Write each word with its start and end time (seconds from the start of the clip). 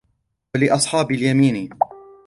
لِأَصْحَابِ 0.55 1.11
الْيَمِينِ 1.11 1.69